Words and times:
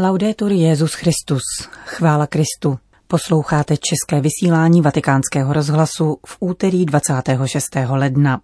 Laudetur 0.00 0.52
Jezus 0.52 0.94
Christus, 0.94 1.42
chvála 1.84 2.26
Kristu. 2.26 2.78
Posloucháte 3.06 3.76
české 3.76 4.20
vysílání 4.20 4.82
Vatikánského 4.82 5.52
rozhlasu 5.52 6.16
v 6.26 6.36
úterý 6.40 6.86
26. 6.86 7.64
ledna. 7.88 8.40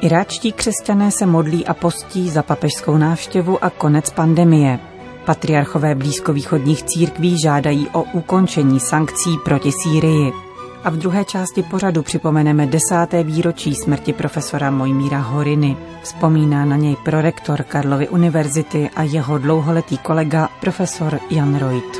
Iráčtí 0.00 0.52
křesťané 0.52 1.10
se 1.10 1.26
modlí 1.26 1.66
a 1.66 1.74
postí 1.74 2.30
za 2.30 2.42
papežskou 2.42 2.96
návštěvu 2.96 3.64
a 3.64 3.70
konec 3.70 4.10
pandemie. 4.10 4.78
Patriarchové 5.24 5.94
blízkovýchodních 5.94 6.82
církví 6.82 7.36
žádají 7.44 7.88
o 7.92 8.02
ukončení 8.02 8.80
sankcí 8.80 9.38
proti 9.44 9.70
Sýrii. 9.82 10.49
A 10.84 10.90
v 10.90 10.96
druhé 10.96 11.24
části 11.24 11.62
pořadu 11.62 12.02
připomeneme 12.02 12.66
desáté 12.66 13.22
výročí 13.22 13.74
smrti 13.74 14.12
profesora 14.12 14.70
Mojmíra 14.70 15.18
Horiny. 15.18 15.76
Vzpomíná 16.02 16.64
na 16.64 16.76
něj 16.76 16.96
prorektor 17.04 17.62
Karlovy 17.62 18.08
univerzity 18.08 18.90
a 18.96 19.02
jeho 19.02 19.38
dlouholetý 19.38 19.98
kolega 19.98 20.48
profesor 20.60 21.20
Jan 21.30 21.56
Reut. 21.58 21.98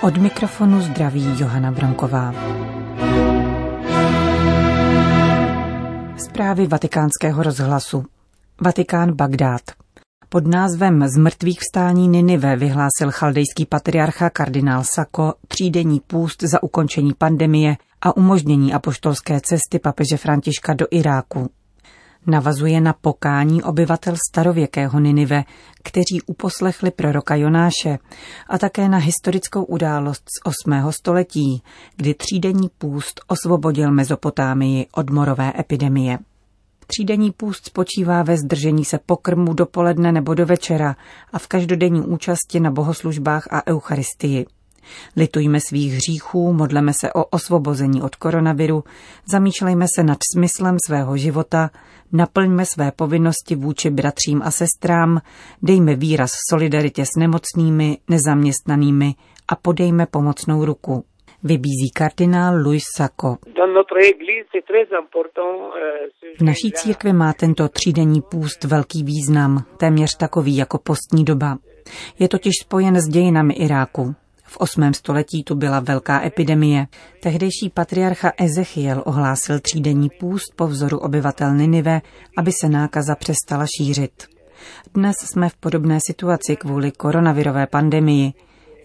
Od 0.00 0.16
mikrofonu 0.16 0.80
zdraví 0.80 1.34
Johana 1.38 1.70
Bronková. 1.70 2.34
Zprávy 6.16 6.66
vatikánského 6.66 7.42
rozhlasu. 7.42 8.04
Vatikán 8.60 9.12
Bagdád. 9.12 9.81
Pod 10.32 10.46
názvem 10.46 11.08
Z 11.08 11.16
mrtvých 11.16 11.60
vstání 11.60 12.08
Ninive 12.08 12.56
vyhlásil 12.56 13.10
chaldejský 13.10 13.66
patriarcha 13.66 14.30
kardinál 14.30 14.84
Sako 14.84 15.34
třídenní 15.48 16.00
půst 16.00 16.42
za 16.42 16.62
ukončení 16.62 17.14
pandemie 17.14 17.76
a 18.00 18.16
umožnění 18.16 18.74
apoštolské 18.74 19.40
cesty 19.40 19.78
papeže 19.78 20.16
Františka 20.16 20.74
do 20.74 20.86
Iráku. 20.90 21.50
Navazuje 22.26 22.80
na 22.80 22.92
pokání 22.92 23.62
obyvatel 23.62 24.14
starověkého 24.30 25.00
Ninive, 25.00 25.44
kteří 25.82 26.22
uposlechli 26.26 26.90
proroka 26.90 27.34
Jonáše, 27.34 27.98
a 28.48 28.58
také 28.58 28.88
na 28.88 28.98
historickou 28.98 29.64
událost 29.64 30.22
z 30.22 30.46
8. 30.66 30.92
století, 30.92 31.62
kdy 31.96 32.14
třídenní 32.14 32.68
půst 32.78 33.20
osvobodil 33.26 33.90
Mezopotámii 33.90 34.86
od 34.94 35.10
morové 35.10 35.52
epidemie. 35.58 36.18
Třídenní 36.86 37.30
půst 37.30 37.66
spočívá 37.66 38.22
ve 38.22 38.36
zdržení 38.36 38.84
se 38.84 38.98
pokrmu 39.06 39.54
dopoledne 39.54 40.12
nebo 40.12 40.34
do 40.34 40.46
večera 40.46 40.96
a 41.32 41.38
v 41.38 41.46
každodenní 41.46 42.00
účasti 42.00 42.60
na 42.60 42.70
bohoslužbách 42.70 43.48
a 43.50 43.66
eucharistii. 43.66 44.46
Litujme 45.16 45.60
svých 45.60 45.92
hříchů, 45.92 46.52
modleme 46.52 46.92
se 47.00 47.12
o 47.12 47.24
osvobození 47.24 48.02
od 48.02 48.16
koronaviru, 48.16 48.84
zamýšlejme 49.32 49.86
se 49.96 50.02
nad 50.02 50.18
smyslem 50.34 50.76
svého 50.86 51.16
života, 51.16 51.70
naplňme 52.12 52.66
své 52.66 52.92
povinnosti 52.92 53.56
vůči 53.56 53.90
bratřím 53.90 54.42
a 54.44 54.50
sestrám, 54.50 55.20
dejme 55.62 55.94
výraz 55.94 56.30
solidaritě 56.50 57.04
s 57.06 57.18
nemocnými, 57.18 57.98
nezaměstnanými 58.08 59.14
a 59.48 59.56
podejme 59.56 60.06
pomocnou 60.06 60.64
ruku. 60.64 61.04
Vybízí 61.44 61.90
kardinál 61.94 62.62
Luis 62.62 62.82
Sacco. 62.96 63.36
V 66.38 66.42
naší 66.42 66.72
církvi 66.74 67.12
má 67.12 67.32
tento 67.32 67.68
třídenní 67.68 68.22
půst 68.22 68.64
velký 68.64 69.02
význam, 69.02 69.64
téměř 69.76 70.16
takový 70.16 70.56
jako 70.56 70.78
postní 70.78 71.24
doba. 71.24 71.58
Je 72.18 72.28
totiž 72.28 72.52
spojen 72.62 73.00
s 73.00 73.08
dějinami 73.08 73.54
Iráku. 73.54 74.14
V 74.44 74.56
8. 74.56 74.94
století 74.94 75.44
tu 75.44 75.54
byla 75.54 75.80
velká 75.80 76.24
epidemie. 76.24 76.86
Tehdejší 77.22 77.70
patriarcha 77.74 78.32
Ezechiel 78.38 79.02
ohlásil 79.06 79.60
třídenní 79.60 80.08
půst 80.20 80.54
po 80.56 80.66
vzoru 80.66 80.98
obyvatel 80.98 81.54
Ninive, 81.54 82.00
aby 82.38 82.50
se 82.60 82.68
nákaza 82.68 83.14
přestala 83.14 83.66
šířit. 83.78 84.12
Dnes 84.94 85.16
jsme 85.32 85.48
v 85.48 85.56
podobné 85.56 85.98
situaci 86.06 86.56
kvůli 86.56 86.90
koronavirové 86.90 87.66
pandemii. 87.66 88.32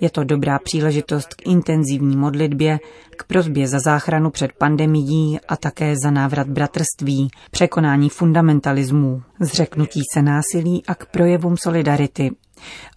Je 0.01 0.09
to 0.09 0.23
dobrá 0.23 0.59
příležitost 0.59 1.33
k 1.33 1.47
intenzivní 1.47 2.17
modlitbě, 2.17 2.79
k 3.17 3.23
prozbě 3.23 3.67
za 3.67 3.79
záchranu 3.79 4.29
před 4.29 4.53
pandemií 4.53 5.39
a 5.47 5.57
také 5.57 5.93
za 6.03 6.11
návrat 6.11 6.47
bratrství, 6.47 7.27
překonání 7.51 8.09
fundamentalismů, 8.09 9.21
zřeknutí 9.39 10.01
se 10.13 10.21
násilí 10.21 10.83
a 10.87 10.95
k 10.95 11.05
projevům 11.05 11.57
solidarity. 11.57 12.31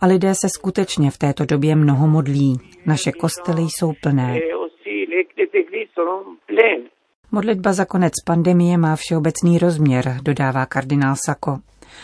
A 0.00 0.06
lidé 0.06 0.34
se 0.34 0.48
skutečně 0.48 1.10
v 1.10 1.18
této 1.18 1.44
době 1.44 1.76
mnoho 1.76 2.06
modlí. 2.06 2.60
Naše 2.86 3.12
kostely 3.12 3.62
jsou 3.62 3.92
plné. 4.02 4.40
Modlitba 7.32 7.72
za 7.72 7.84
konec 7.84 8.12
pandemie 8.26 8.78
má 8.78 8.96
všeobecný 8.96 9.58
rozměr, 9.58 10.18
dodává 10.22 10.66
kardinál 10.66 11.14
Sako. 11.26 11.58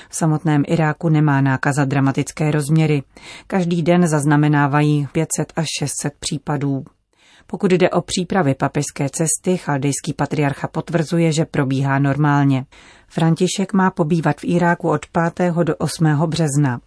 V 0.09 0.17
samotném 0.17 0.63
Iráku 0.67 1.09
nemá 1.09 1.41
nákaza 1.41 1.85
dramatické 1.85 2.51
rozměry. 2.51 3.03
Každý 3.47 3.83
den 3.83 4.09
zaznamenávají 4.09 5.09
500 5.13 5.53
až 5.57 5.67
600 5.79 6.15
případů. 6.19 6.85
Pokud 7.47 7.73
jde 7.73 7.91
o 7.91 8.01
přípravy 8.01 8.55
papežské 8.55 9.09
cesty, 9.09 9.57
chaldejský 9.57 10.13
patriarcha 10.17 10.69
potvrzuje, 10.69 11.33
že 11.33 11.45
probíhá 11.45 11.99
normálně. 11.99 12.67
František 13.09 13.73
má 13.73 13.91
pobývat 13.91 14.41
v 14.41 14.45
Iráku 14.45 14.91
od 14.91 15.07
5. 15.37 15.55
do 15.65 15.77
8. 15.77 16.07
března. 16.27 16.81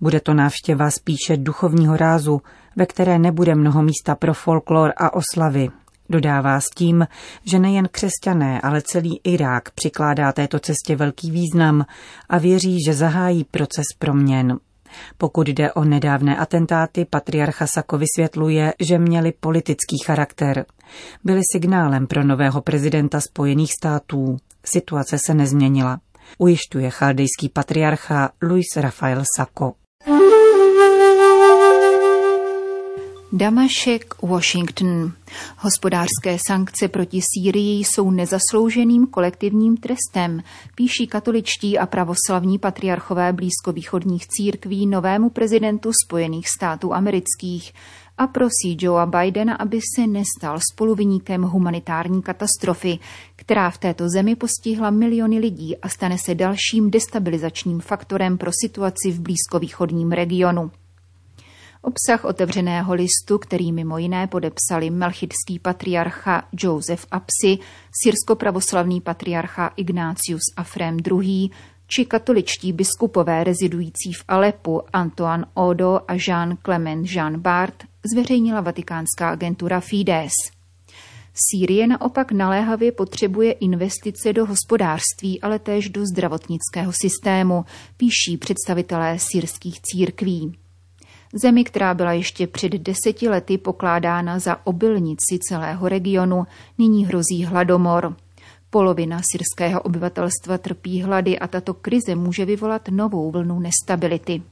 Bude 0.00 0.20
to 0.20 0.34
návštěva 0.34 0.90
spíše 0.90 1.36
duchovního 1.36 1.96
rázu, 1.96 2.42
ve 2.76 2.86
které 2.86 3.18
nebude 3.18 3.54
mnoho 3.54 3.82
místa 3.82 4.14
pro 4.14 4.34
folklor 4.34 4.92
a 4.96 5.14
oslavy, 5.14 5.68
Dodává 6.10 6.60
s 6.60 6.70
tím, 6.76 7.06
že 7.44 7.58
nejen 7.58 7.88
křesťané, 7.92 8.60
ale 8.60 8.82
celý 8.82 9.20
Irák 9.24 9.70
přikládá 9.70 10.32
této 10.32 10.58
cestě 10.58 10.96
velký 10.96 11.30
význam 11.30 11.86
a 12.28 12.38
věří, 12.38 12.78
že 12.86 12.94
zahájí 12.94 13.44
proces 13.44 13.84
proměn. 13.98 14.58
Pokud 15.18 15.48
jde 15.48 15.72
o 15.72 15.84
nedávné 15.84 16.36
atentáty, 16.36 17.06
patriarcha 17.10 17.66
Sako 17.66 17.98
vysvětluje, 17.98 18.74
že 18.80 18.98
měli 18.98 19.32
politický 19.40 19.98
charakter. 20.06 20.64
Byly 21.24 21.40
signálem 21.52 22.06
pro 22.06 22.24
nového 22.24 22.60
prezidenta 22.60 23.20
Spojených 23.20 23.72
států. 23.72 24.36
Situace 24.64 25.18
se 25.18 25.34
nezměnila. 25.34 26.00
Ujišťuje 26.38 26.90
chaldejský 26.90 27.48
patriarcha 27.48 28.30
Luis 28.42 28.76
Rafael 28.76 29.22
Sako. 29.36 29.79
Damašek, 33.32 34.22
Washington. 34.22 35.12
Hospodářské 35.58 36.38
sankce 36.46 36.88
proti 36.88 37.20
Sýrii 37.22 37.84
jsou 37.84 38.10
nezaslouženým 38.10 39.06
kolektivním 39.06 39.76
trestem, 39.76 40.42
píší 40.74 41.06
katoličtí 41.06 41.78
a 41.78 41.86
pravoslavní 41.86 42.58
patriarchové 42.58 43.32
blízkovýchodních 43.32 44.28
církví 44.28 44.86
novému 44.86 45.30
prezidentu 45.30 45.90
Spojených 46.06 46.48
států 46.48 46.94
amerických 46.94 47.72
a 48.18 48.26
prosí 48.26 48.76
Joea 48.80 49.06
Bidena, 49.06 49.54
aby 49.54 49.80
se 49.96 50.06
nestal 50.06 50.58
spoluviníkem 50.72 51.42
humanitární 51.42 52.22
katastrofy, 52.22 52.98
která 53.36 53.70
v 53.70 53.78
této 53.78 54.08
zemi 54.08 54.36
postihla 54.36 54.90
miliony 54.90 55.38
lidí 55.38 55.76
a 55.76 55.88
stane 55.88 56.16
se 56.18 56.34
dalším 56.34 56.90
destabilizačním 56.90 57.80
faktorem 57.80 58.38
pro 58.38 58.50
situaci 58.64 59.10
v 59.10 59.20
blízkovýchodním 59.20 60.12
regionu. 60.12 60.70
Obsah 61.82 62.24
otevřeného 62.24 62.94
listu, 62.94 63.38
který 63.38 63.72
mimo 63.72 63.98
jiné 63.98 64.26
podepsali 64.26 64.90
melchidský 64.90 65.58
patriarcha 65.58 66.48
Josef 66.52 67.06
Apsi, 67.10 67.58
syrsko-pravoslavný 68.02 69.00
patriarcha 69.00 69.72
Ignácius 69.76 70.42
Afrem 70.56 70.96
II., 71.10 71.50
či 71.86 72.04
katoličtí 72.04 72.72
biskupové 72.72 73.44
rezidující 73.44 74.12
v 74.12 74.24
Alepu 74.28 74.82
Antoine 74.92 75.44
Odo 75.54 76.00
a 76.08 76.14
Jean 76.28 76.58
Clement 76.64 77.06
Jean 77.10 77.40
Bart, 77.40 77.74
zveřejnila 78.12 78.60
vatikánská 78.60 79.30
agentura 79.30 79.80
Fides. 79.80 80.32
Sýrie 81.34 81.86
naopak 81.86 82.32
naléhavě 82.32 82.92
potřebuje 82.92 83.52
investice 83.52 84.32
do 84.32 84.46
hospodářství, 84.46 85.40
ale 85.40 85.58
též 85.58 85.88
do 85.88 86.06
zdravotnického 86.06 86.92
systému, 86.92 87.64
píší 87.96 88.36
představitelé 88.36 89.18
syrských 89.18 89.80
církví. 89.80 90.56
Zemi, 91.34 91.64
která 91.64 91.94
byla 91.94 92.12
ještě 92.12 92.46
před 92.46 92.72
deseti 92.72 93.28
lety 93.28 93.58
pokládána 93.58 94.38
za 94.38 94.66
obilnici 94.66 95.38
celého 95.48 95.88
regionu, 95.88 96.46
nyní 96.78 97.06
hrozí 97.06 97.44
hladomor. 97.44 98.16
Polovina 98.70 99.20
syrského 99.32 99.82
obyvatelstva 99.82 100.58
trpí 100.58 101.02
hlady 101.02 101.38
a 101.38 101.46
tato 101.46 101.74
krize 101.74 102.14
může 102.14 102.44
vyvolat 102.44 102.88
novou 102.88 103.30
vlnu 103.30 103.60
nestability. 103.60 104.42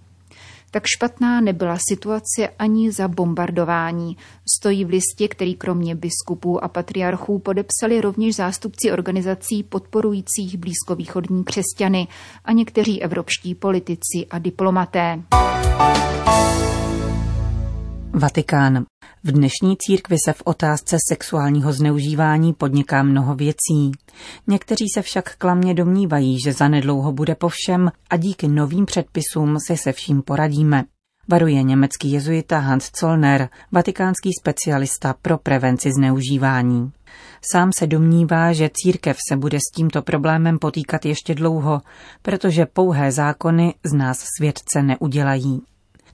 Tak 0.70 0.82
špatná 0.86 1.40
nebyla 1.40 1.76
situace 1.88 2.48
ani 2.58 2.92
za 2.92 3.08
bombardování. 3.08 4.16
Stojí 4.58 4.84
v 4.84 4.88
listě, 4.88 5.28
který 5.28 5.54
kromě 5.54 5.94
biskupů 5.94 6.64
a 6.64 6.68
patriarchů 6.68 7.38
podepsali 7.38 8.00
rovněž 8.00 8.36
zástupci 8.36 8.92
organizací 8.92 9.62
podporujících 9.62 10.56
blízkovýchodní 10.58 11.44
křesťany 11.44 12.08
a 12.44 12.52
někteří 12.52 13.02
evropští 13.02 13.54
politici 13.54 14.26
a 14.30 14.38
diplomaté. 14.38 15.22
Vatikán. 18.18 18.84
V 19.24 19.32
dnešní 19.32 19.76
církvi 19.78 20.16
se 20.24 20.32
v 20.32 20.42
otázce 20.44 20.96
sexuálního 21.08 21.72
zneužívání 21.72 22.52
podniká 22.52 23.02
mnoho 23.02 23.34
věcí. 23.34 23.92
Někteří 24.46 24.84
se 24.94 25.02
však 25.02 25.36
klamně 25.36 25.74
domnívají, 25.74 26.40
že 26.40 26.52
zanedlouho 26.52 27.12
bude 27.12 27.34
po 27.34 27.48
všem 27.48 27.90
a 28.10 28.16
díky 28.16 28.48
novým 28.48 28.86
předpisům 28.86 29.56
si 29.66 29.76
se 29.76 29.92
vším 29.92 30.22
poradíme. 30.22 30.84
Varuje 31.28 31.62
německý 31.62 32.12
jezuita 32.12 32.58
Hans 32.58 32.90
Zollner, 33.00 33.48
vatikánský 33.72 34.30
specialista 34.40 35.14
pro 35.22 35.38
prevenci 35.38 35.92
zneužívání. 35.92 36.92
Sám 37.52 37.70
se 37.78 37.86
domnívá, 37.86 38.52
že 38.52 38.70
církev 38.72 39.16
se 39.28 39.36
bude 39.36 39.58
s 39.58 39.74
tímto 39.76 40.02
problémem 40.02 40.58
potýkat 40.58 41.04
ještě 41.04 41.34
dlouho, 41.34 41.80
protože 42.22 42.66
pouhé 42.66 43.12
zákony 43.12 43.74
z 43.84 43.92
nás 43.92 44.24
světce 44.38 44.82
neudělají. 44.82 45.62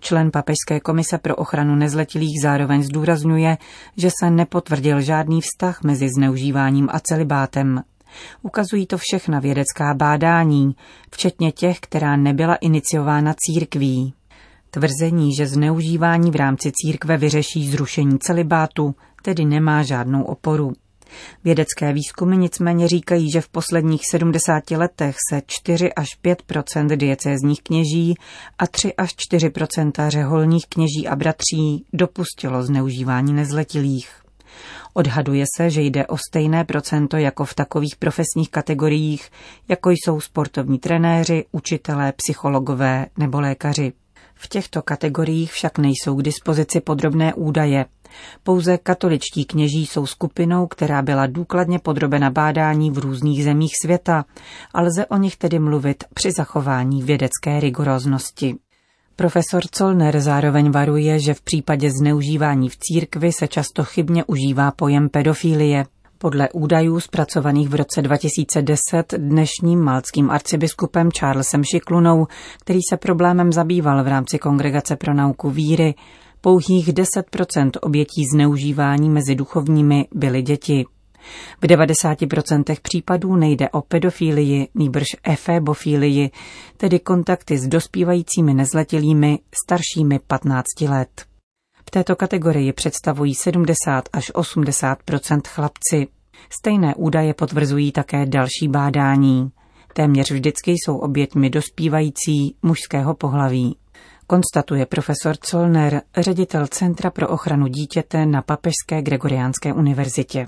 Člen 0.04 0.30
Papežské 0.30 0.80
komise 0.80 1.18
pro 1.18 1.36
ochranu 1.36 1.74
nezletilých 1.74 2.42
zároveň 2.42 2.82
zdůrazňuje, 2.82 3.58
že 3.96 4.10
se 4.20 4.30
nepotvrdil 4.30 5.00
žádný 5.00 5.40
vztah 5.40 5.82
mezi 5.82 6.08
zneužíváním 6.16 6.88
a 6.92 7.00
celibátem. 7.00 7.82
Ukazují 8.42 8.86
to 8.86 8.98
všechna 8.98 9.40
vědecká 9.40 9.94
bádání, 9.94 10.76
včetně 11.10 11.52
těch, 11.52 11.80
která 11.80 12.16
nebyla 12.16 12.54
iniciována 12.54 13.34
církví. 13.36 14.14
Tvrzení, 14.70 15.34
že 15.34 15.46
zneužívání 15.46 16.30
v 16.30 16.36
rámci 16.36 16.72
církve 16.74 17.16
vyřeší 17.16 17.70
zrušení 17.70 18.18
celibátu, 18.18 18.94
tedy 19.22 19.44
nemá 19.44 19.82
žádnou 19.82 20.22
oporu. 20.22 20.72
Vědecké 21.44 21.92
výzkumy 21.92 22.36
nicméně 22.36 22.88
říkají, 22.88 23.30
že 23.30 23.40
v 23.40 23.48
posledních 23.48 24.02
70 24.10 24.70
letech 24.70 25.16
se 25.30 25.42
4 25.46 25.92
až 25.92 26.08
5 26.22 26.42
diecézních 26.96 27.62
kněží 27.62 28.14
a 28.58 28.66
3 28.66 28.94
až 28.94 29.14
4% 29.32 30.10
řeholních 30.10 30.66
kněží 30.68 31.08
a 31.08 31.16
bratří 31.16 31.84
dopustilo 31.92 32.62
zneužívání 32.62 33.32
nezletilých. 33.32 34.24
Odhaduje 34.94 35.44
se, 35.56 35.70
že 35.70 35.82
jde 35.82 36.06
o 36.06 36.16
stejné 36.28 36.64
procento 36.64 37.16
jako 37.16 37.44
v 37.44 37.54
takových 37.54 37.96
profesních 37.96 38.50
kategoriích, 38.50 39.30
jako 39.68 39.90
jsou 39.90 40.20
sportovní 40.20 40.78
trenéři, 40.78 41.44
učitelé, 41.52 42.12
psychologové 42.12 43.06
nebo 43.18 43.40
lékaři. 43.40 43.92
V 44.34 44.48
těchto 44.48 44.82
kategoriích 44.82 45.52
však 45.52 45.78
nejsou 45.78 46.14
k 46.16 46.22
dispozici 46.22 46.80
podrobné 46.80 47.34
údaje. 47.34 47.86
Pouze 48.42 48.78
katoličtí 48.78 49.44
kněží 49.44 49.86
jsou 49.86 50.06
skupinou, 50.06 50.66
která 50.66 51.02
byla 51.02 51.26
důkladně 51.26 51.78
podrobena 51.78 52.30
bádání 52.30 52.90
v 52.90 52.98
různých 52.98 53.44
zemích 53.44 53.72
světa 53.82 54.24
a 54.74 54.80
lze 54.80 55.06
o 55.06 55.16
nich 55.16 55.36
tedy 55.36 55.58
mluvit 55.58 56.04
při 56.14 56.32
zachování 56.32 57.02
vědecké 57.02 57.60
rigoroznosti. 57.60 58.56
Profesor 59.16 59.62
Zollner 59.78 60.20
zároveň 60.20 60.70
varuje, 60.70 61.18
že 61.18 61.34
v 61.34 61.42
případě 61.42 61.90
zneužívání 61.90 62.68
v 62.68 62.76
církvi 62.76 63.32
se 63.32 63.48
často 63.48 63.84
chybně 63.84 64.24
užívá 64.24 64.70
pojem 64.70 65.08
pedofilie. 65.08 65.86
Podle 66.18 66.48
údajů 66.48 67.00
zpracovaných 67.00 67.68
v 67.68 67.74
roce 67.74 68.02
2010 68.02 69.14
dnešním 69.16 69.80
malckým 69.80 70.30
arcibiskupem 70.30 71.08
Charlesem 71.18 71.64
Šiklunou, 71.64 72.26
který 72.60 72.78
se 72.90 72.96
problémem 72.96 73.52
zabýval 73.52 74.04
v 74.04 74.08
rámci 74.08 74.38
Kongregace 74.38 74.96
pro 74.96 75.14
nauku 75.14 75.50
víry, 75.50 75.94
pouhých 76.44 76.88
10% 76.88 77.70
obětí 77.82 78.24
zneužívání 78.32 79.10
mezi 79.10 79.34
duchovními 79.34 80.08
byly 80.14 80.42
děti. 80.42 80.84
V 81.62 81.66
90% 81.66 82.76
případů 82.82 83.36
nejde 83.36 83.68
o 83.68 83.80
pedofílii, 83.80 84.68
nýbrž 84.74 85.06
efébofílii, 85.22 86.30
tedy 86.76 86.98
kontakty 86.98 87.58
s 87.58 87.66
dospívajícími 87.68 88.54
nezletilými 88.54 89.38
staršími 89.64 90.18
15 90.18 90.64
let. 90.88 91.24
V 91.86 91.90
této 91.90 92.16
kategorii 92.16 92.72
představují 92.72 93.34
70 93.34 94.08
až 94.12 94.30
80 94.34 94.98
chlapci. 95.48 96.06
Stejné 96.50 96.94
údaje 96.94 97.34
potvrzují 97.34 97.92
také 97.92 98.26
další 98.26 98.68
bádání. 98.68 99.50
Téměř 99.92 100.30
vždycky 100.30 100.70
jsou 100.72 100.96
oběťmi 100.96 101.50
dospívající 101.50 102.56
mužského 102.62 103.14
pohlaví. 103.14 103.76
Konstatuje 104.26 104.86
profesor 104.86 105.36
Zollner, 105.50 106.02
ředitel 106.16 106.66
Centra 106.66 107.10
pro 107.10 107.28
ochranu 107.28 107.66
dítěte 107.66 108.26
na 108.26 108.42
Papežské 108.42 109.02
Gregoriánské 109.02 109.72
univerzitě. 109.72 110.46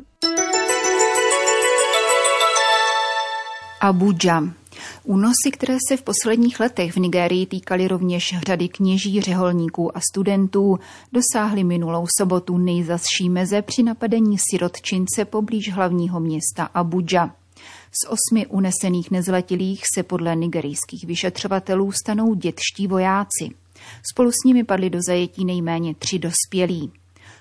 Abuja. 3.81 4.43
Únosy, 5.05 5.51
které 5.53 5.77
se 5.89 5.97
v 5.97 6.03
posledních 6.03 6.61
letech 6.61 6.93
v 6.93 6.97
Nigérii 6.97 7.47
týkaly 7.47 7.89
rovněž 7.89 8.35
řady 8.47 8.69
kněží, 8.69 9.21
řeholníků 9.21 9.97
a 9.97 10.01
studentů, 10.01 10.79
dosáhly 11.13 11.65
minulou 11.65 12.07
sobotu 12.21 12.59
nejzasší 12.59 13.29
meze 13.29 13.63
při 13.63 13.83
napadení 13.83 14.37
sirotčince 14.51 15.25
poblíž 15.25 15.73
hlavního 15.73 16.21
města 16.21 16.65
Abuja. 16.65 17.31
Z 18.03 18.09
osmi 18.09 18.47
unesených 18.47 19.11
nezletilých 19.11 19.83
se 19.95 20.03
podle 20.03 20.37
nigerijských 20.37 21.05
vyšetřovatelů 21.05 21.93
stanou 21.93 22.35
dětští 22.35 22.87
vojáci. 22.87 23.66
Spolu 24.13 24.31
s 24.31 24.45
nimi 24.45 24.65
padli 24.65 24.91
do 24.91 24.99
zajetí 25.07 25.45
nejméně 25.45 25.95
tři 25.95 26.19
dospělí. 26.19 26.93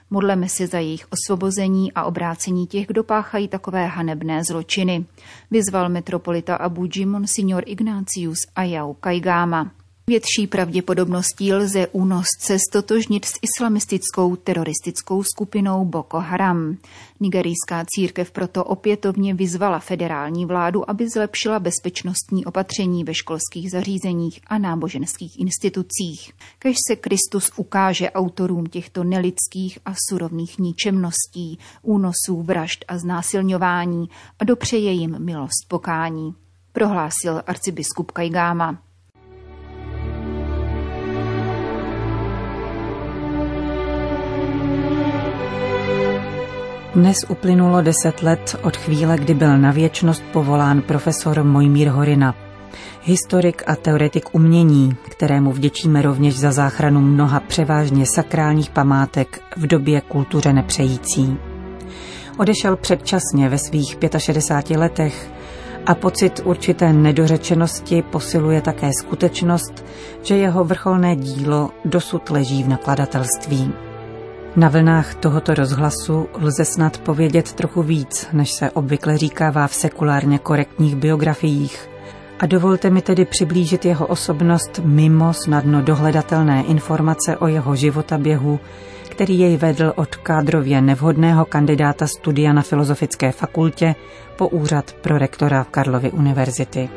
Modleme 0.09 0.49
se 0.49 0.67
za 0.67 0.79
jejich 0.79 1.05
osvobození 1.09 1.93
a 1.93 2.03
obrácení 2.03 2.67
těch, 2.67 2.87
kdo 2.87 3.03
páchají 3.03 3.47
takové 3.47 3.85
hanebné 3.85 4.43
zločiny, 4.43 5.05
vyzval 5.51 5.89
metropolita 5.89 6.55
Abuji 6.55 7.05
Monsignor 7.05 7.63
Ignácius 7.65 8.37
Ayau 8.55 8.93
Kaigama. 8.93 9.71
Větší 10.07 10.47
pravděpodobností 10.49 11.53
lze 11.53 11.87
únosce 11.87 12.57
stotožnit 12.69 13.25
s 13.25 13.31
islamistickou 13.41 14.35
teroristickou 14.35 15.23
skupinou 15.23 15.85
Boko 15.85 16.19
Haram. 16.19 16.77
Nigerijská 17.19 17.85
církev 17.87 18.31
proto 18.31 18.63
opětovně 18.63 19.33
vyzvala 19.33 19.79
federální 19.79 20.45
vládu, 20.45 20.89
aby 20.89 21.09
zlepšila 21.09 21.59
bezpečnostní 21.59 22.45
opatření 22.45 23.03
ve 23.03 23.13
školských 23.13 23.71
zařízeních 23.71 24.39
a 24.47 24.57
náboženských 24.57 25.39
institucích. 25.39 26.33
Kež 26.59 26.75
se 26.87 26.95
Kristus 26.95 27.51
ukáže 27.55 28.11
autorům 28.11 28.65
těchto 28.65 29.03
nelidských 29.03 29.79
a 29.85 29.93
surovných 30.09 30.59
ničemností, 30.59 31.59
únosů, 31.81 32.41
vražd 32.43 32.85
a 32.87 32.97
znásilňování 32.97 34.09
a 34.39 34.43
dopřeje 34.43 34.91
jim 34.91 35.15
milost 35.19 35.65
pokání 35.67 36.35
prohlásil 36.71 37.41
arcibiskup 37.47 38.11
Kajgáma. 38.11 38.84
Dnes 46.95 47.17
uplynulo 47.29 47.81
deset 47.81 48.23
let 48.23 48.55
od 48.63 48.77
chvíle, 48.77 49.17
kdy 49.17 49.33
byl 49.33 49.57
na 49.57 49.71
věčnost 49.71 50.23
povolán 50.33 50.81
profesor 50.81 51.43
Mojmír 51.43 51.87
Horina. 51.87 52.35
Historik 53.03 53.63
a 53.67 53.75
teoretik 53.75 54.35
umění, 54.35 54.95
kterému 55.09 55.51
vděčíme 55.51 56.01
rovněž 56.01 56.39
za 56.39 56.51
záchranu 56.51 57.01
mnoha 57.01 57.39
převážně 57.39 58.05
sakrálních 58.15 58.69
památek 58.69 59.41
v 59.57 59.67
době 59.67 60.01
kultuře 60.01 60.53
nepřející. 60.53 61.37
Odešel 62.37 62.75
předčasně 62.75 63.49
ve 63.49 63.57
svých 63.57 63.97
65 64.17 64.77
letech 64.77 65.31
a 65.85 65.95
pocit 65.95 66.41
určité 66.43 66.93
nedořečenosti 66.93 68.01
posiluje 68.01 68.61
také 68.61 68.89
skutečnost, 68.99 69.85
že 70.23 70.37
jeho 70.37 70.63
vrcholné 70.63 71.15
dílo 71.15 71.69
dosud 71.85 72.29
leží 72.29 72.63
v 72.63 72.67
nakladatelství. 72.67 73.84
Na 74.55 74.69
vlnách 74.69 75.15
tohoto 75.15 75.53
rozhlasu 75.53 76.29
lze 76.41 76.65
snad 76.65 76.97
povědět 76.97 77.53
trochu 77.53 77.83
víc, 77.83 78.27
než 78.33 78.51
se 78.51 78.71
obvykle 78.71 79.17
říkává 79.17 79.67
v 79.67 79.73
sekulárně 79.73 80.39
korektních 80.39 80.95
biografiích. 80.95 81.89
A 82.39 82.45
dovolte 82.45 82.89
mi 82.89 83.01
tedy 83.01 83.25
přiblížit 83.25 83.85
jeho 83.85 84.07
osobnost 84.07 84.79
mimo 84.83 85.33
snadno 85.33 85.81
dohledatelné 85.81 86.63
informace 86.63 87.37
o 87.37 87.47
jeho 87.47 87.75
životaběhu, 87.75 88.59
který 89.09 89.39
jej 89.39 89.57
vedl 89.57 89.93
od 89.95 90.15
kádrově 90.15 90.81
nevhodného 90.81 91.45
kandidáta 91.45 92.07
studia 92.07 92.53
na 92.53 92.61
Filozofické 92.61 93.31
fakultě 93.31 93.95
po 94.35 94.47
úřad 94.47 94.93
pro 95.01 95.17
rektora 95.17 95.63
v 95.63 95.69
Karlovy 95.69 96.11
univerzity. 96.11 96.89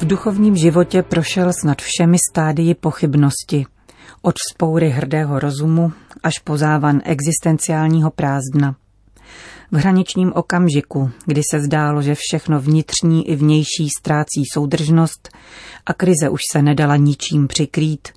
V 0.00 0.06
duchovním 0.06 0.56
životě 0.56 1.02
prošel 1.02 1.52
snad 1.52 1.82
všemi 1.82 2.16
stádii 2.30 2.74
pochybnosti, 2.74 3.66
od 4.22 4.34
spoury 4.50 4.90
hrdého 4.90 5.38
rozumu 5.38 5.92
až 6.22 6.38
po 6.38 6.56
závan 6.56 7.00
existenciálního 7.04 8.10
prázdna. 8.10 8.76
V 9.70 9.76
hraničním 9.76 10.32
okamžiku, 10.34 11.10
kdy 11.26 11.42
se 11.50 11.60
zdálo, 11.60 12.02
že 12.02 12.14
všechno 12.14 12.60
vnitřní 12.60 13.28
i 13.28 13.36
vnější 13.36 13.88
ztrácí 13.98 14.42
soudržnost 14.52 15.28
a 15.86 15.94
krize 15.94 16.28
už 16.28 16.40
se 16.52 16.62
nedala 16.62 16.96
ničím 16.96 17.48
přikrýt, 17.48 18.08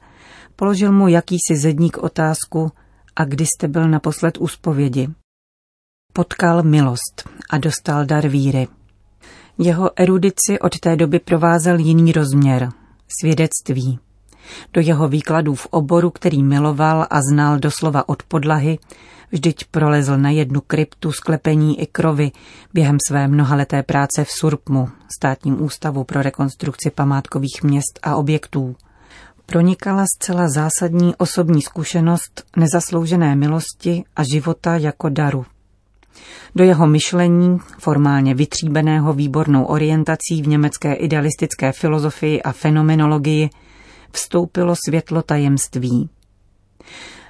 položil 0.56 0.92
mu 0.92 1.08
jakýsi 1.08 1.58
zedník 1.58 1.98
otázku 1.98 2.72
a 3.16 3.26
kdy 3.26 3.46
jste 3.46 3.68
byl 3.68 3.90
naposled 3.90 4.38
u 4.38 4.48
zpovědi. 4.48 5.08
Potkal 6.14 6.64
milost 6.64 7.30
a 7.50 7.58
dostal 7.58 8.06
dar 8.06 8.28
víry. 8.28 8.68
Jeho 9.58 9.92
erudici 9.96 10.60
od 10.62 10.80
té 10.80 10.96
doby 10.96 11.20
provázel 11.20 11.80
jiný 11.80 12.12
rozměr, 12.12 12.70
svědectví. 13.20 14.00
Do 14.74 14.82
jeho 14.82 15.08
výkladů 15.08 15.56
v 15.56 15.66
oboru, 15.66 16.10
který 16.10 16.44
miloval 16.44 17.08
a 17.10 17.20
znal 17.32 17.60
doslova 17.60 18.10
od 18.10 18.24
podlahy, 18.24 18.80
vždyť 19.32 19.66
prolezl 19.72 20.18
na 20.18 20.30
jednu 20.30 20.62
kryptu 20.62 21.12
sklepení 21.12 21.82
i 21.82 21.86
krovy 21.86 22.32
během 22.74 22.98
své 23.08 23.28
mnohaleté 23.28 23.84
práce 23.84 24.24
v 24.24 24.32
Surpmu, 24.32 24.90
státním 25.18 25.62
ústavu 25.62 26.04
pro 26.04 26.22
rekonstrukci 26.22 26.92
památkových 26.96 27.64
měst 27.64 28.00
a 28.04 28.16
objektů. 28.16 28.76
Pronikala 29.46 30.06
zcela 30.16 30.50
zásadní 30.50 31.16
osobní 31.16 31.62
zkušenost 31.62 32.44
nezasloužené 32.56 33.36
milosti 33.36 34.04
a 34.16 34.24
života 34.24 34.78
jako 34.78 35.10
daru. 35.10 35.46
Do 36.56 36.64
jeho 36.64 36.88
myšlení, 36.88 37.58
formálně 37.80 38.36
vytříbeného 38.36 39.14
výbornou 39.14 39.66
orientací 39.66 40.42
v 40.42 40.48
německé 40.48 40.94
idealistické 40.94 41.72
filozofii 41.72 42.42
a 42.42 42.52
fenomenologii, 42.52 43.50
vstoupilo 44.12 44.76
světlo 44.88 45.22
tajemství. 45.22 46.10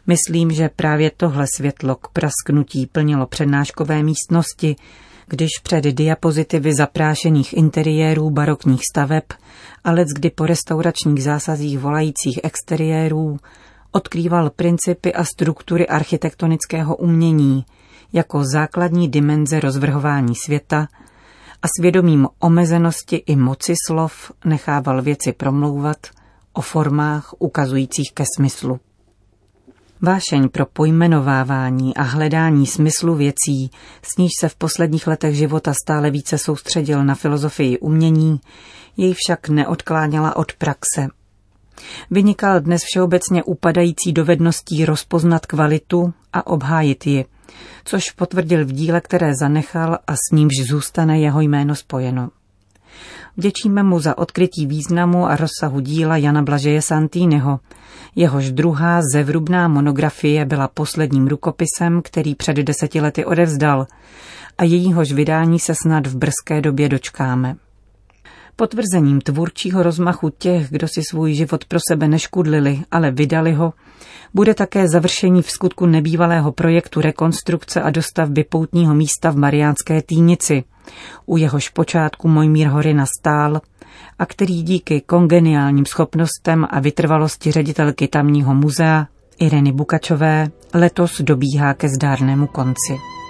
Myslím, 0.08 0.52
že 0.52 0.70
právě 0.76 1.12
tohle 1.18 1.46
světlo 1.56 1.96
k 1.96 2.08
prasknutí 2.08 2.86
plnilo 2.86 3.28
přednáškové 3.28 4.04
místnosti, 4.04 4.76
když 5.28 5.50
před 5.64 5.84
diapozitivy 5.84 6.72
zaprášených 6.76 7.54
interiérů 7.54 8.30
barokních 8.30 8.82
staveb 8.92 9.24
a 9.84 9.94
kdy 10.16 10.30
po 10.30 10.46
restauračních 10.46 11.24
zásazích 11.24 11.80
volajících 11.80 12.40
exteriérů 12.44 13.38
odkrýval 13.92 14.50
principy 14.50 15.14
a 15.14 15.24
struktury 15.24 15.88
architektonického 15.88 16.96
umění 16.96 17.66
jako 18.14 18.44
základní 18.44 19.10
dimenze 19.10 19.60
rozvrhování 19.60 20.36
světa 20.36 20.88
a 21.62 21.68
svědomím 21.80 22.28
omezenosti 22.40 23.16
i 23.16 23.36
moci 23.36 23.74
slov 23.88 24.32
nechával 24.46 25.02
věci 25.02 25.34
promlouvat 25.34 25.98
o 26.54 26.62
formách 26.62 27.34
ukazujících 27.40 28.12
ke 28.14 28.24
smyslu. 28.38 28.80
Vášeň 30.02 30.50
pro 30.50 30.66
pojmenovávání 30.66 31.96
a 31.96 32.02
hledání 32.02 32.68
smyslu 32.68 33.16
věcí, 33.16 33.72
s 34.02 34.18
níž 34.18 34.32
se 34.40 34.50
v 34.50 34.56
posledních 34.56 35.08
letech 35.08 35.36
života 35.36 35.74
stále 35.74 36.12
více 36.12 36.38
soustředil 36.38 37.06
na 37.06 37.16
filozofii 37.16 37.80
umění, 37.80 38.40
jej 38.98 39.14
však 39.18 39.50
neodkláněla 39.50 40.36
od 40.36 40.54
praxe. 40.54 41.08
Vynikal 42.12 42.60
dnes 42.60 42.82
všeobecně 42.86 43.44
upadající 43.44 44.14
dovedností 44.14 44.86
rozpoznat 44.86 45.46
kvalitu 45.46 46.14
a 46.34 46.48
obhájit 46.48 47.08
ji, 47.08 47.26
což 47.86 48.12
potvrdil 48.12 48.66
v 48.66 48.72
díle, 48.72 49.02
které 49.02 49.32
zanechal 49.40 49.98
a 50.08 50.16
s 50.16 50.32
nímž 50.32 50.54
zůstane 50.70 51.20
jeho 51.20 51.42
jméno 51.42 51.76
spojeno. 51.76 52.30
Vděčíme 53.38 53.84
mu 53.84 54.00
za 54.00 54.18
odkrytí 54.18 54.66
významu 54.66 55.26
a 55.26 55.36
rozsahu 55.36 55.80
díla 55.80 56.18
Jana 56.18 56.42
Blažeje 56.42 56.82
Santýnyho, 56.82 57.60
jehož 58.16 58.52
druhá 58.52 59.02
zevrubná 59.14 59.68
monografie 59.68 60.46
byla 60.46 60.68
posledním 60.68 61.28
rukopisem, 61.28 62.02
který 62.02 62.36
před 62.36 62.58
deseti 62.58 63.02
lety 63.02 63.26
odevzdal 63.26 63.88
a 64.58 64.64
jejíhož 64.64 65.12
vydání 65.12 65.60
se 65.60 65.76
snad 65.76 66.08
v 66.08 66.18
brzké 66.18 66.62
době 66.62 66.90
dočkáme. 66.90 67.56
Potvrzením 68.56 69.22
tvůrčího 69.22 69.84
rozmachu 69.84 70.30
těch, 70.30 70.70
kdo 70.70 70.88
si 70.88 71.02
svůj 71.10 71.34
život 71.34 71.66
pro 71.66 71.80
sebe 71.92 72.08
neškudlili, 72.08 72.82
ale 72.92 73.12
vydali 73.12 73.54
ho, 73.54 73.74
bude 74.34 74.54
také 74.54 74.88
završení 74.88 75.42
v 75.42 75.52
skutku 75.52 75.86
nebývalého 75.86 76.52
projektu 76.52 77.02
rekonstrukce 77.02 77.82
a 77.82 77.90
dostavby 77.90 78.44
poutního 78.44 78.96
místa 78.96 79.32
v 79.32 79.36
Mariánské 79.36 80.02
týnici, 80.02 80.64
u 81.26 81.38
jehož 81.38 81.70
počátku 81.70 82.28
Mojmír 82.28 82.68
Hory 82.68 82.94
nastál 82.94 83.62
a 84.20 84.26
který 84.26 84.64
díky 84.64 85.02
kongeniálním 85.02 85.86
schopnostem 85.86 86.68
a 86.70 86.80
vytrvalosti 86.80 87.52
ředitelky 87.52 88.08
tamního 88.08 88.54
muzea 88.56 89.08
Ireny 89.40 89.72
Bukačové 89.72 90.48
letos 90.74 91.22
dobíhá 91.22 91.74
ke 91.74 91.90
zdárnému 91.90 92.48
konci. 92.48 93.23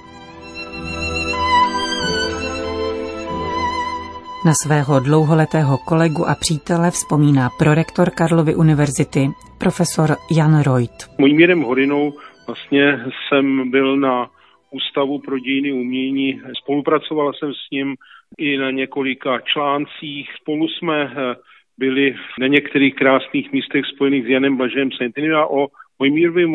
Na 4.45 4.53
svého 4.63 4.99
dlouholetého 4.99 5.77
kolegu 5.77 6.21
a 6.27 6.35
přítele 6.35 6.91
vzpomíná 6.91 7.49
prorektor 7.59 8.07
Karlovy 8.17 8.55
univerzity, 8.55 9.21
profesor 9.59 10.09
Jan 10.37 10.61
Reut. 10.67 10.97
Mojmírem 11.19 11.61
Horinou 11.61 12.13
vlastně 12.47 12.99
jsem 13.15 13.71
byl 13.71 13.97
na 13.97 14.29
Ústavu 14.71 15.19
pro 15.19 15.39
dějiny 15.39 15.71
umění. 15.71 16.41
Spolupracoval 16.61 17.33
jsem 17.33 17.53
s 17.53 17.71
ním 17.71 17.95
i 18.37 18.57
na 18.57 18.71
několika 18.71 19.39
článcích. 19.39 20.29
Spolu 20.41 20.67
jsme 20.67 20.97
eh, 21.03 21.35
byli 21.77 22.15
na 22.39 22.47
některých 22.47 22.95
krásných 22.95 23.51
místech 23.51 23.85
spojených 23.95 24.25
s 24.25 24.29
Janem 24.29 24.57
Blažem 24.57 24.91
Sentinem 24.91 25.35
a 25.35 25.51
o 25.51 25.67
Mojmírovi 25.99 26.45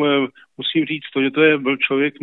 musím 0.57 0.85
říct 0.85 1.09
to, 1.13 1.21
že 1.21 1.31
to 1.31 1.41
je, 1.41 1.57
byl 1.57 1.77
člověk 1.77 2.13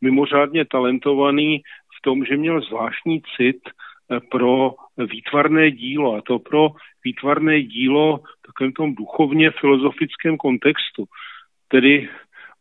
mimořádně 0.00 0.64
talentovaný 0.64 1.62
v 1.98 2.02
tom, 2.02 2.24
že 2.24 2.36
měl 2.36 2.60
zvláštní 2.60 3.22
cit 3.36 3.60
eh, 3.66 3.83
pro 4.30 4.74
výtvarné 4.98 5.70
dílo 5.70 6.14
a 6.14 6.20
to 6.20 6.38
pro 6.38 6.68
výtvarné 7.04 7.62
dílo 7.62 8.16
v 8.16 8.46
takovém 8.46 8.72
tom 8.72 8.94
duchovně 8.94 9.50
filozofickém 9.50 10.36
kontextu. 10.36 11.04
Tedy 11.68 12.08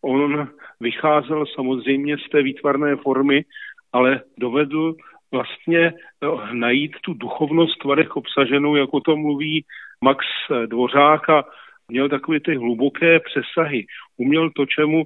on 0.01 0.47
vycházel 0.79 1.45
samozřejmě 1.45 2.17
z 2.17 2.29
té 2.29 2.43
výtvarné 2.43 2.95
formy, 2.95 3.45
ale 3.93 4.21
dovedl 4.38 4.95
vlastně 5.31 5.93
no, 6.21 6.41
najít 6.53 6.95
tu 7.01 7.13
duchovnost 7.13 7.75
v 7.75 7.81
tvarech 7.81 8.15
obsaženou, 8.15 8.75
jako 8.75 9.00
to 9.00 9.17
mluví 9.17 9.65
Max 10.03 10.25
Dvořák 10.65 11.29
a 11.29 11.43
měl 11.88 12.09
takové 12.09 12.39
ty 12.39 12.55
hluboké 12.55 13.19
přesahy. 13.19 13.85
Uměl 14.17 14.50
to, 14.50 14.65
čemu 14.65 15.03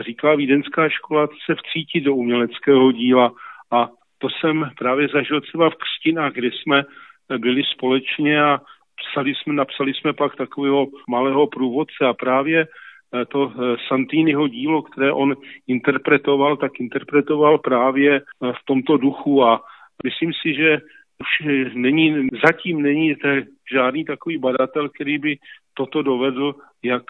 říká 0.00 0.34
vídenská 0.34 0.88
škola, 0.88 1.28
se 1.46 1.54
vcítit 1.54 2.04
do 2.04 2.14
uměleckého 2.14 2.92
díla 2.92 3.32
a 3.70 3.88
to 4.18 4.28
jsem 4.30 4.70
právě 4.78 5.08
zažil 5.08 5.40
třeba 5.40 5.70
v 5.70 5.74
Krstinách, 5.74 6.32
kdy 6.32 6.50
jsme 6.50 6.82
byli 7.38 7.62
společně 7.64 8.42
a 8.42 8.60
psali 8.96 9.34
jsme, 9.34 9.54
napsali 9.54 9.94
jsme 9.94 10.12
pak 10.12 10.36
takového 10.36 10.86
malého 11.08 11.46
průvodce 11.46 12.04
a 12.06 12.12
právě 12.12 12.66
Eh, 13.14 13.24
to 13.24 13.52
eh, 13.52 13.76
Santiniho 13.88 14.48
dílo, 14.48 14.82
které 14.82 15.12
on 15.12 15.36
interpretoval, 15.66 16.56
tak 16.56 16.80
interpretoval 16.80 17.58
právě 17.58 18.16
eh, 18.16 18.52
v 18.52 18.64
tomto 18.64 18.96
duchu 18.96 19.44
a 19.44 19.60
myslím 20.04 20.32
si, 20.42 20.54
že 20.54 20.78
už 21.20 21.46
není, 21.74 22.28
zatím 22.44 22.82
není 22.82 23.14
žádný 23.72 24.04
takový 24.04 24.38
badatel, 24.38 24.88
který 24.88 25.18
by 25.18 25.36
toto 25.74 26.02
dovedl, 26.02 26.54
jak 26.82 27.02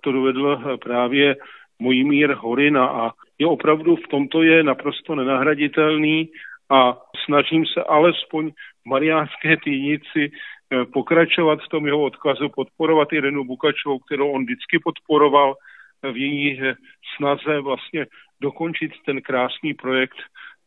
to 0.00 0.12
dovedl 0.12 0.78
právě 0.82 1.36
Mojmír 1.78 2.32
Horina 2.32 2.86
a 2.86 3.10
je 3.38 3.46
opravdu 3.46 3.96
v 3.96 4.08
tomto 4.10 4.42
je 4.42 4.62
naprosto 4.62 5.14
nenahraditelný 5.14 6.28
a 6.70 6.98
snažím 7.24 7.66
se 7.66 7.82
alespoň 7.82 8.50
v 8.50 8.88
Mariánské 8.88 9.56
týnici 9.56 10.30
Eh, 10.74 10.84
pokračovat 10.84 11.58
v 11.62 11.68
tom 11.68 11.86
jeho 11.86 12.02
odkazu, 12.02 12.48
podporovat 12.48 13.12
Irenu 13.12 13.44
Bukačovou, 13.44 13.98
kterou 13.98 14.30
on 14.30 14.44
vždycky 14.44 14.78
podporoval 14.78 15.54
eh, 15.54 16.12
v 16.12 16.16
její 16.16 16.60
eh, 16.62 16.74
snaze 17.16 17.60
vlastně 17.60 18.06
dokončit 18.40 18.92
ten 19.06 19.22
krásný 19.22 19.74
projekt 19.74 20.16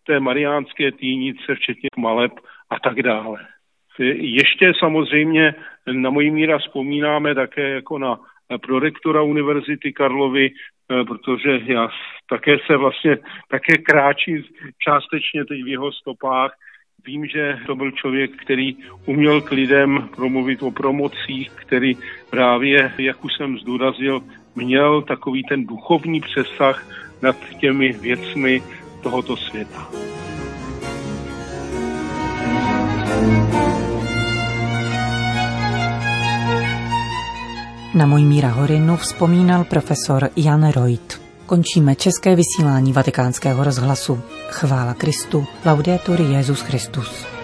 té 0.08 0.20
mariánské 0.20 0.92
týnice, 0.92 1.56
včetně 1.56 1.90
maleb 1.98 2.32
a 2.70 2.80
tak 2.80 3.02
dále. 3.02 3.48
Ještě 4.20 4.74
samozřejmě 4.80 5.56
na 5.92 6.10
mojí 6.10 6.32
míra 6.32 6.58
vzpomínáme 6.58 7.36
také 7.36 7.70
jako 7.70 7.98
na 7.98 8.20
prorektora 8.62 9.22
Univerzity 9.22 9.94
Karlovy, 9.94 10.50
protože 11.08 11.60
já 11.64 11.90
také 12.30 12.58
se 12.68 12.78
vlastně 12.78 13.18
také 13.50 13.78
kráčím 13.78 14.44
částečně 14.80 15.46
teď 15.46 15.64
v 15.64 15.68
jeho 15.68 15.92
stopách, 15.92 16.52
Vím, 17.06 17.26
že 17.26 17.60
to 17.66 17.76
byl 17.76 17.92
člověk, 17.92 18.32
který 18.42 18.76
uměl 19.06 19.42
k 19.42 19.52
lidem 19.52 20.10
promluvit 20.16 20.64
o 20.64 20.72
promocích, 20.72 21.52
který 21.52 21.98
právě, 22.30 22.94
jak 22.98 23.26
už 23.26 23.32
jsem 23.38 23.58
zdůraznil, 23.58 24.22
měl 24.56 25.02
takový 25.02 25.44
ten 25.44 25.66
duchovní 25.66 26.22
přesah 26.22 26.88
nad 27.22 27.36
těmi 27.60 27.92
věcmi 27.92 28.62
tohoto 29.04 29.38
světa. 29.38 29.88
Na 37.98 38.06
Mojmíra 38.06 38.50
Horinu 38.50 38.98
vzpomínal 38.98 39.64
profesor 39.64 40.30
Jan 40.36 40.70
Reut. 40.70 41.22
Končíme 41.46 41.96
české 41.96 42.36
vysílání 42.36 42.94
vatikánského 42.94 43.64
rozhlasu. 43.64 44.20
Chvála 44.50 44.94
Kristu. 44.94 45.46
Laudetur 45.66 46.22
Jezus 46.22 46.62
Christus. 46.62 47.37